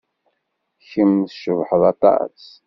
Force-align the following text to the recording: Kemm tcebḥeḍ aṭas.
Kemm 0.89 1.13
tcebḥeḍ 1.29 1.81
aṭas. 1.93 2.43